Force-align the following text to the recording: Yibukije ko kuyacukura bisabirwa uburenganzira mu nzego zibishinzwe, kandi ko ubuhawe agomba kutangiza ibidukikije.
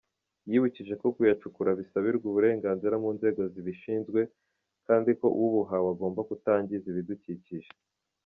Yibukije 0.49 0.93
ko 1.01 1.07
kuyacukura 1.15 1.71
bisabirwa 1.79 2.25
uburenganzira 2.31 2.95
mu 3.03 3.09
nzego 3.17 3.41
zibishinzwe, 3.53 4.19
kandi 4.87 5.09
ko 5.19 5.27
ubuhawe 5.45 5.87
agomba 5.93 6.21
kutangiza 6.29 6.85
ibidukikije. 6.91 7.71